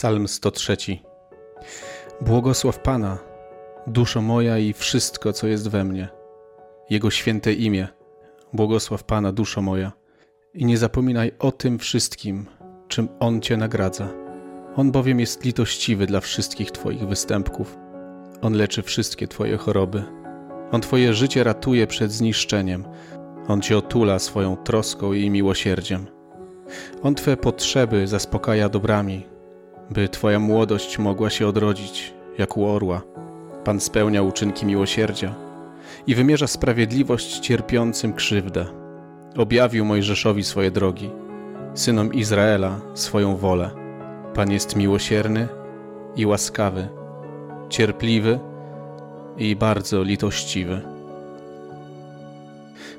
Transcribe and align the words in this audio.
Psalm 0.00 0.28
103. 0.28 0.76
Błogosław 2.20 2.78
Pana, 2.78 3.18
duszo 3.86 4.22
moja 4.22 4.58
i 4.58 4.72
wszystko, 4.72 5.32
co 5.32 5.46
jest 5.46 5.68
we 5.68 5.84
mnie. 5.84 6.08
Jego 6.90 7.10
święte 7.10 7.52
imię. 7.52 7.88
Błogosław 8.52 9.04
Pana, 9.04 9.32
duszo 9.32 9.62
moja. 9.62 9.92
I 10.54 10.64
nie 10.64 10.78
zapominaj 10.78 11.32
o 11.38 11.52
tym 11.52 11.78
wszystkim, 11.78 12.46
czym 12.88 13.08
On 13.18 13.40
Cię 13.40 13.56
nagradza. 13.56 14.08
On 14.76 14.92
bowiem 14.92 15.20
jest 15.20 15.44
litościwy 15.44 16.06
dla 16.06 16.20
wszystkich 16.20 16.70
Twoich 16.70 17.06
występków. 17.06 17.78
On 18.42 18.52
leczy 18.52 18.82
wszystkie 18.82 19.28
Twoje 19.28 19.56
choroby. 19.56 20.02
On 20.72 20.80
Twoje 20.80 21.14
życie 21.14 21.44
ratuje 21.44 21.86
przed 21.86 22.12
zniszczeniem. 22.12 22.84
On 23.48 23.60
Cię 23.60 23.78
otula 23.78 24.18
swoją 24.18 24.56
troską 24.56 25.12
i 25.12 25.30
miłosierdziem. 25.30 26.06
On 27.02 27.14
Twe 27.14 27.36
potrzeby 27.36 28.06
zaspokaja 28.06 28.68
dobrami, 28.68 29.26
by 29.90 30.08
Twoja 30.08 30.38
młodość 30.38 30.98
mogła 30.98 31.30
się 31.30 31.46
odrodzić, 31.46 32.14
jak 32.38 32.56
u 32.56 32.66
orła. 32.66 33.02
Pan 33.64 33.80
spełnia 33.80 34.22
uczynki 34.22 34.66
miłosierdzia 34.66 35.34
i 36.06 36.14
wymierza 36.14 36.46
sprawiedliwość 36.46 37.38
cierpiącym 37.38 38.12
krzywdę. 38.12 38.66
Objawił 39.36 39.84
Mojżeszowi 39.84 40.44
swoje 40.44 40.70
drogi, 40.70 41.10
synom 41.74 42.14
Izraela 42.14 42.80
swoją 42.94 43.36
wolę. 43.36 43.70
Pan 44.34 44.50
jest 44.50 44.76
miłosierny 44.76 45.48
i 46.16 46.26
łaskawy, 46.26 46.88
cierpliwy 47.68 48.38
i 49.38 49.56
bardzo 49.56 50.02
litościwy. 50.02 50.80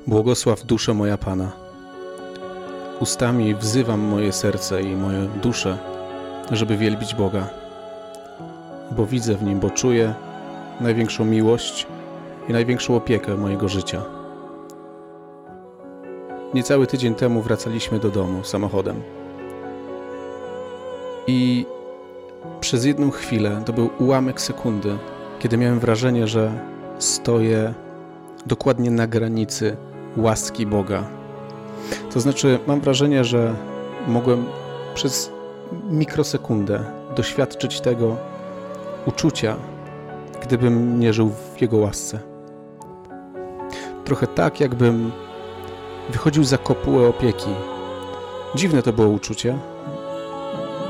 Błogosław 0.08 0.66
duszę 0.66 0.94
moja 0.94 1.18
Pana. 1.18 1.52
Ustami 3.00 3.56
wzywam 3.56 4.00
moje 4.00 4.32
serce 4.32 4.82
i 4.82 4.96
moją 4.96 5.28
duszę 5.28 5.78
żeby 6.52 6.78
wielbić 6.78 7.16
Boga, 7.16 7.48
bo 8.92 9.06
widzę 9.06 9.36
w 9.36 9.44
Nim, 9.44 9.60
bo 9.60 9.70
czuję 9.70 10.14
największą 10.80 11.26
miłość 11.26 11.88
i 12.50 12.54
największą 12.54 12.96
opiekę 12.96 13.38
mojego 13.38 13.68
życia. 13.68 14.02
Niecały 16.54 16.88
tydzień 16.88 17.16
temu 17.16 17.42
wracaliśmy 17.42 18.00
do 18.00 18.10
domu 18.10 18.44
samochodem. 18.44 19.02
I 21.28 21.66
przez 22.60 22.86
jedną 22.86 23.12
chwilę, 23.12 23.62
to 23.66 23.74
był 23.74 23.90
ułamek 24.00 24.42
sekundy, 24.42 24.98
kiedy 25.40 25.58
miałem 25.58 25.80
wrażenie, 25.80 26.28
że 26.28 26.52
stoję 27.00 27.74
dokładnie 28.46 28.92
na 28.92 29.08
granicy 29.08 29.78
łaski 30.18 30.66
Boga. 30.66 31.04
To 32.14 32.20
znaczy, 32.20 32.60
mam 32.68 32.82
wrażenie, 32.82 33.24
że 33.24 33.56
mogłem 34.08 34.46
przez 34.94 35.32
mikrosekundę 35.90 36.84
doświadczyć 37.16 37.82
tego 37.82 38.18
uczucia, 39.06 39.56
gdybym 40.42 41.00
nie 41.00 41.14
żył 41.14 41.30
w 41.30 41.62
Jego 41.62 41.78
łasce. 41.78 42.20
Trochę 44.06 44.28
tak, 44.28 44.60
jakbym 44.60 45.12
wychodził 46.10 46.44
za 46.44 46.58
kopułę 46.58 47.08
opieki. 47.08 47.50
Dziwne 48.56 48.82
to 48.82 48.94
było 48.94 49.08
uczucie, 49.08 49.58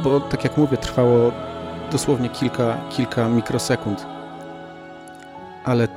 bo 0.04 0.20
tak 0.20 0.44
jak 0.44 0.58
mówię, 0.58 0.78
trwało 0.78 1.32
dosłownie 1.92 2.30
kilka, 2.30 2.78
kilka 2.90 3.30
mikrosekund, 3.30 4.06
ale 5.66 5.88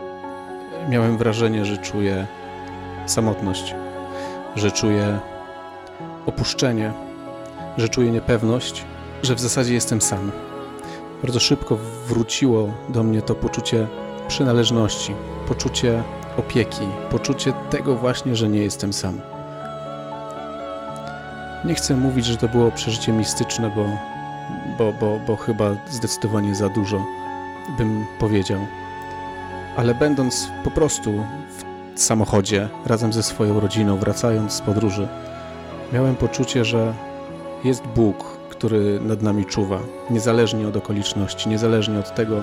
miałem 0.88 1.18
wrażenie, 1.18 1.64
że 1.64 1.78
czuję 1.78 2.26
samotność, 3.06 3.74
że 4.56 4.70
czuję 4.70 5.18
opuszczenie, 6.26 6.92
że 7.78 7.88
czuję 7.88 8.10
niepewność, 8.10 8.84
że 9.22 9.34
w 9.34 9.40
zasadzie 9.40 9.74
jestem 9.74 10.00
sam. 10.00 10.30
Bardzo 11.22 11.40
szybko 11.40 11.78
wróciło 12.06 12.68
do 12.88 13.02
mnie 13.02 13.22
to 13.22 13.34
poczucie 13.34 13.86
przynależności, 14.28 15.14
poczucie 15.48 16.02
opieki, 16.36 16.86
poczucie 17.10 17.52
tego 17.70 17.96
właśnie, 17.96 18.36
że 18.36 18.48
nie 18.48 18.58
jestem 18.58 18.92
sam. 18.92 19.20
Nie 21.64 21.74
chcę 21.74 21.96
mówić, 21.96 22.26
że 22.26 22.36
to 22.36 22.48
było 22.48 22.70
przeżycie 22.70 23.12
mistyczne, 23.12 23.70
bo, 23.76 23.86
bo, 24.78 24.92
bo, 25.00 25.20
bo 25.26 25.36
chyba 25.36 25.70
zdecydowanie 25.90 26.54
za 26.54 26.68
dużo 26.68 27.04
bym 27.78 28.06
powiedział. 28.18 28.60
Ale 29.76 29.94
będąc 29.94 30.48
po 30.64 30.70
prostu 30.70 31.24
w 31.94 32.00
samochodzie 32.00 32.68
razem 32.86 33.12
ze 33.12 33.22
swoją 33.22 33.60
rodziną, 33.60 33.96
wracając 33.96 34.52
z 34.52 34.60
podróży, 34.60 35.08
miałem 35.92 36.16
poczucie, 36.16 36.64
że 36.64 36.94
jest 37.64 37.82
Bóg, 37.86 38.24
który 38.50 39.00
nad 39.00 39.22
nami 39.22 39.44
czuwa, 39.44 39.78
niezależnie 40.10 40.68
od 40.68 40.76
okoliczności, 40.76 41.48
niezależnie 41.48 41.98
od 41.98 42.14
tego, 42.14 42.42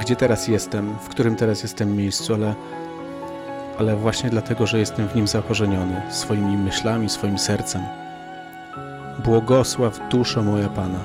gdzie 0.00 0.16
teraz 0.16 0.48
jestem, 0.48 0.96
w 1.02 1.08
którym 1.08 1.36
teraz 1.36 1.62
jestem 1.62 1.96
miejscu, 1.96 2.34
ale, 2.34 2.54
ale 3.78 3.96
właśnie 3.96 4.30
dlatego, 4.30 4.66
że 4.66 4.78
jestem 4.78 5.08
w 5.08 5.14
nim 5.14 5.26
zakorzeniony 5.26 6.02
swoimi 6.10 6.56
myślami, 6.56 7.08
swoim 7.08 7.38
sercem. 7.38 7.82
Błogosław 9.24 10.00
duszo 10.10 10.42
moja 10.42 10.68
Pana. 10.68 10.98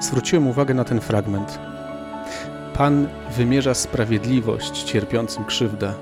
Zwróciłem 0.00 0.46
uwagę 0.46 0.74
na 0.74 0.84
ten 0.84 1.00
fragment. 1.00 1.58
Pan 2.74 3.08
wymierza 3.36 3.74
sprawiedliwość 3.74 4.82
cierpiącym 4.82 5.44
krzywdę. 5.44 5.92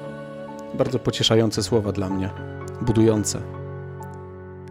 Bardzo 0.75 0.99
pocieszające 0.99 1.63
słowa 1.63 1.93
dla 1.93 2.09
mnie, 2.09 2.31
budujące. 2.83 3.66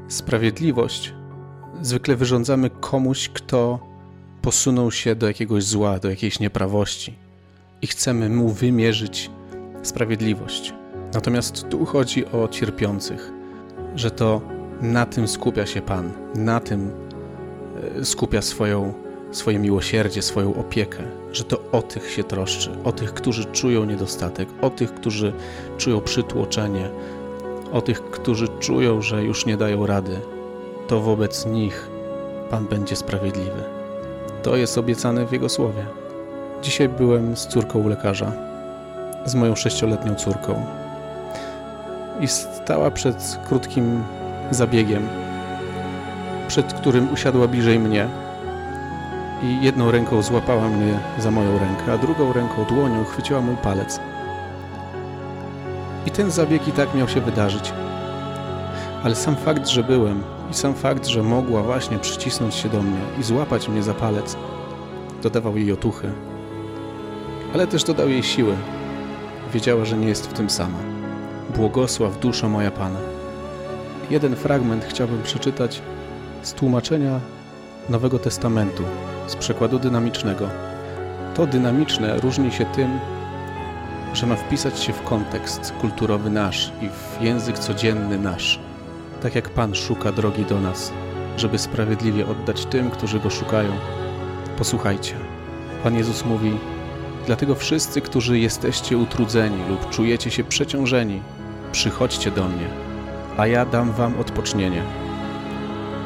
Sprawiedliwość 0.07 1.13
zwykle 1.81 2.15
wyrządzamy 2.15 2.69
komuś, 2.69 3.29
kto 3.29 3.79
posunął 4.41 4.91
się 4.91 5.15
do 5.15 5.27
jakiegoś 5.27 5.63
zła, 5.63 5.99
do 5.99 6.09
jakiejś 6.09 6.39
nieprawości 6.39 7.13
i 7.81 7.87
chcemy 7.87 8.29
mu 8.29 8.49
wymierzyć 8.49 9.31
sprawiedliwość. 9.83 10.73
Natomiast 11.13 11.69
tu 11.69 11.85
chodzi 11.85 12.25
o 12.25 12.47
cierpiących, 12.47 13.31
że 13.95 14.11
to 14.11 14.41
na 14.81 15.05
tym 15.05 15.27
skupia 15.27 15.65
się 15.65 15.81
Pan, 15.81 16.11
na 16.35 16.59
tym 16.59 16.91
e, 17.99 18.05
skupia 18.05 18.41
swoją, 18.41 18.93
swoje 19.31 19.59
miłosierdzie, 19.59 20.21
swoją 20.21 20.55
opiekę, 20.55 21.03
że 21.31 21.43
to 21.43 21.71
o 21.71 21.81
tych 21.81 22.11
się 22.11 22.23
troszczy, 22.23 22.71
o 22.83 22.91
tych, 22.91 23.13
którzy 23.13 23.45
czują 23.45 23.85
niedostatek, 23.85 24.49
o 24.61 24.69
tych, 24.69 24.93
którzy 24.93 25.33
czują 25.77 26.01
przytłoczenie, 26.01 26.89
o 27.73 27.81
tych, 27.81 28.03
którzy 28.03 28.47
czują, 28.47 29.01
że 29.01 29.23
już 29.23 29.45
nie 29.45 29.57
dają 29.57 29.85
rady, 29.85 30.19
to 30.87 30.99
wobec 30.99 31.45
nich 31.45 31.89
Pan 32.49 32.65
będzie 32.65 32.95
sprawiedliwy. 32.95 33.63
To 34.43 34.55
jest 34.55 34.77
obiecane 34.77 35.25
w 35.25 35.31
Jego 35.31 35.49
słowie. 35.49 35.85
Dzisiaj 36.61 36.89
byłem 36.89 37.37
z 37.37 37.47
córką 37.47 37.79
u 37.79 37.87
lekarza, 37.87 38.31
z 39.25 39.35
moją 39.35 39.55
sześcioletnią 39.55 40.15
córką. 40.15 40.65
I 42.21 42.27
stała 42.27 42.91
przed 42.91 43.39
krótkim 43.47 44.03
zabiegiem, 44.51 45.07
przed 46.47 46.73
którym 46.73 47.13
usiadła 47.13 47.47
bliżej 47.47 47.79
mnie. 47.79 48.07
I 49.43 49.65
jedną 49.65 49.91
ręką 49.91 50.21
złapała 50.21 50.69
mnie 50.69 50.99
za 51.19 51.31
moją 51.31 51.59
rękę, 51.59 51.93
a 51.93 51.97
drugą 51.97 52.33
ręką 52.33 52.65
dłonią 52.65 53.05
chwyciła 53.05 53.41
mój 53.41 53.55
palec. 53.55 53.99
I 56.05 56.11
ten 56.11 56.31
zabieg 56.31 56.67
i 56.67 56.71
tak 56.71 56.95
miał 56.95 57.07
się 57.07 57.21
wydarzyć. 57.21 57.73
Ale 59.03 59.15
sam 59.15 59.35
fakt, 59.35 59.67
że 59.67 59.83
byłem 59.83 60.23
i 60.51 60.53
sam 60.53 60.73
fakt, 60.73 61.07
że 61.07 61.23
mogła 61.23 61.63
właśnie 61.63 61.99
przycisnąć 61.99 62.55
się 62.55 62.69
do 62.69 62.81
mnie 62.81 62.99
i 63.19 63.23
złapać 63.23 63.69
mnie 63.69 63.83
za 63.83 63.93
palec, 63.93 64.37
dodawał 65.23 65.57
jej 65.57 65.71
otuchy. 65.71 66.11
Ale 67.53 67.67
też 67.67 67.83
dodał 67.83 68.09
jej 68.09 68.23
siły. 68.23 68.55
Wiedziała, 69.53 69.85
że 69.85 69.97
nie 69.97 70.07
jest 70.07 70.27
w 70.29 70.33
tym 70.33 70.49
sama. 70.49 70.77
Błogosław 71.55 72.19
duszo 72.19 72.49
moja 72.49 72.71
Pana. 72.71 72.99
Jeden 74.09 74.35
fragment 74.35 74.85
chciałbym 74.85 75.23
przeczytać 75.23 75.81
z 76.41 76.53
tłumaczenia 76.53 77.19
Nowego 77.89 78.19
Testamentu, 78.19 78.83
z 79.27 79.35
przekładu 79.35 79.79
dynamicznego. 79.79 80.49
To 81.35 81.47
dynamiczne 81.47 82.17
różni 82.17 82.51
się 82.51 82.65
tym, 82.65 82.99
że 84.15 84.25
ma 84.25 84.35
wpisać 84.35 84.79
się 84.79 84.93
w 84.93 85.03
kontekst 85.03 85.73
kulturowy 85.81 86.29
nasz 86.29 86.71
i 86.81 86.89
w 86.89 87.21
język 87.21 87.59
codzienny 87.59 88.19
nasz, 88.19 88.59
tak 89.21 89.35
jak 89.35 89.49
Pan 89.49 89.75
szuka 89.75 90.11
drogi 90.11 90.45
do 90.45 90.61
nas, 90.61 90.91
żeby 91.37 91.57
sprawiedliwie 91.57 92.27
oddać 92.27 92.65
tym, 92.65 92.91
którzy 92.91 93.19
Go 93.19 93.29
szukają. 93.29 93.71
Posłuchajcie. 94.57 95.15
Pan 95.83 95.95
Jezus 95.95 96.25
mówi, 96.25 96.57
dlatego 97.25 97.55
wszyscy, 97.55 98.01
którzy 98.01 98.39
jesteście 98.39 98.97
utrudzeni 98.97 99.69
lub 99.69 99.89
czujecie 99.89 100.31
się 100.31 100.43
przeciążeni, 100.43 101.21
przychodźcie 101.71 102.31
do 102.31 102.47
mnie, 102.47 102.67
a 103.37 103.47
ja 103.47 103.65
dam 103.65 103.91
wam 103.91 104.19
odpocznienie. 104.19 104.83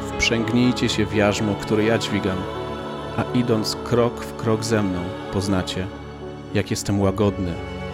Wprzęgnijcie 0.07 0.89
się 0.89 1.05
w 1.05 1.15
jarzmo, 1.15 1.55
które 1.61 1.83
ja 1.83 1.97
dźwigam, 1.97 2.37
a 3.17 3.23
idąc 3.37 3.77
krok 3.83 4.25
w 4.25 4.35
krok 4.35 4.63
ze 4.63 4.83
mną, 4.83 4.99
poznacie, 5.33 5.87
jak 6.53 6.71
jestem 6.71 7.01
łagodny 7.01 7.53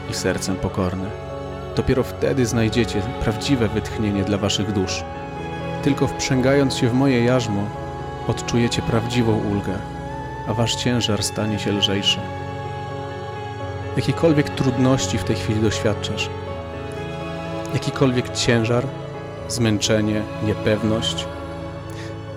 i 0.10 0.14
sercem 0.14 0.56
pokorny. 0.56 1.10
Dopiero 1.76 2.04
wtedy 2.04 2.46
znajdziecie 2.46 3.02
prawdziwe 3.22 3.68
wytchnienie 3.68 4.24
dla 4.24 4.38
waszych 4.38 4.72
dusz. 4.72 5.04
tylko 5.84 6.08
wprzęgając 6.08 6.76
się 6.76 6.90
w 6.90 6.94
moje 6.94 7.24
jarzmo, 7.24 7.64
odczujecie 8.28 8.82
prawdziwą 8.82 9.38
ulgę, 9.38 9.74
a 10.48 10.54
wasz 10.54 10.76
ciężar 10.76 11.24
stanie 11.24 11.60
się 11.60 11.72
lżejszy. 11.72 12.20
Jakiekolwiek 13.96 14.50
trudności 14.50 15.18
w 15.18 15.24
tej 15.24 15.36
chwili 15.36 15.62
doświadczasz, 15.62 16.30
jakikolwiek 17.74 18.34
ciężar, 18.34 18.84
zmęczenie, 19.48 20.22
niepewność, 20.44 21.26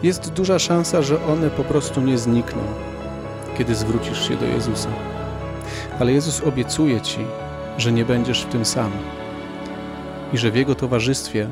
jest 0.02 0.32
duża 0.32 0.58
szansa, 0.58 1.02
że 1.02 1.24
one 1.26 1.50
po 1.50 1.64
prostu 1.64 2.00
nie 2.00 2.18
znikną, 2.18 2.62
kiedy 3.58 3.74
zwrócisz 3.74 4.28
się 4.28 4.36
do 4.36 4.46
Jezusa. 4.46 4.88
Ale 6.00 6.12
Jezus 6.12 6.42
obiecuje 6.42 7.00
ci, 7.00 7.18
że 7.78 7.92
nie 7.92 8.04
będziesz 8.04 8.42
w 8.42 8.48
tym 8.48 8.64
sam 8.64 8.92
i 10.32 10.38
że 10.38 10.50
w 10.50 10.56
Jego 10.56 10.74
towarzystwie 10.74 11.48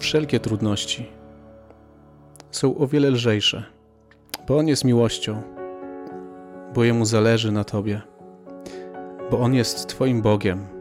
wszelkie 0.00 0.40
trudności 0.40 1.06
są 2.50 2.78
o 2.78 2.86
wiele 2.86 3.10
lżejsze, 3.10 3.64
bo 4.48 4.58
On 4.58 4.68
jest 4.68 4.84
miłością, 4.84 5.42
bo 6.74 6.84
Jemu 6.84 7.04
zależy 7.04 7.52
na 7.52 7.64
Tobie, 7.64 8.02
bo 9.30 9.40
On 9.40 9.54
jest 9.54 9.86
Twoim 9.86 10.22
Bogiem 10.22 10.75